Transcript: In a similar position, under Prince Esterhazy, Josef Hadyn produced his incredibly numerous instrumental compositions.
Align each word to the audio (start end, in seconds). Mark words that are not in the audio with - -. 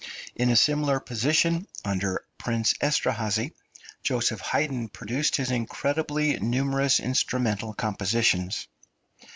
In 0.35 0.49
a 0.49 0.55
similar 0.55 0.99
position, 0.99 1.67
under 1.85 2.25
Prince 2.39 2.73
Esterhazy, 2.81 3.53
Josef 4.01 4.39
Hadyn 4.41 4.89
produced 4.91 5.35
his 5.35 5.51
incredibly 5.51 6.39
numerous 6.39 6.99
instrumental 6.99 7.75
compositions. 7.75 8.67